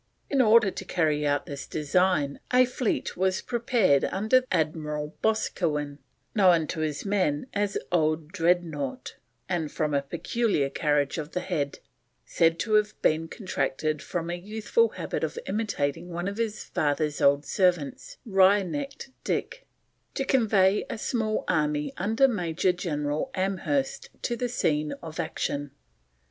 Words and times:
In 0.31 0.41
order 0.41 0.71
to 0.71 0.83
carry 0.83 1.27
out 1.27 1.45
this 1.45 1.67
design 1.67 2.39
a 2.51 2.65
fleet 2.65 3.15
was 3.15 3.39
prepared 3.43 4.03
under 4.05 4.43
Admiral 4.51 5.15
Boscawen 5.21 5.99
(known 6.33 6.65
to 6.65 6.79
his 6.79 7.05
men 7.05 7.45
as 7.53 7.77
Old 7.91 8.29
Dreadnought, 8.31 9.17
and, 9.47 9.71
from 9.71 9.93
a 9.93 10.01
peculiar 10.01 10.71
carriage 10.71 11.19
of 11.19 11.33
the 11.33 11.39
head, 11.39 11.77
said 12.25 12.57
to 12.61 12.73
have 12.73 12.99
been 13.03 13.27
contracted 13.27 14.01
from 14.01 14.31
a 14.31 14.35
youthful 14.35 14.89
habit 14.89 15.23
of 15.23 15.37
imitating 15.45 16.09
one 16.09 16.27
of 16.27 16.37
his 16.37 16.63
father's 16.63 17.21
old 17.21 17.45
servants, 17.45 18.17
Wry 18.25 18.63
necked 18.63 19.11
Dick), 19.23 19.67
to 20.15 20.25
convey 20.25 20.83
a 20.89 20.97
small 20.97 21.43
army 21.47 21.93
under 21.95 22.27
Major 22.27 22.71
General 22.73 23.29
Amherst 23.35 24.09
to 24.23 24.35
the 24.35 24.49
scene 24.49 24.93
of 25.03 25.19
action. 25.19 25.69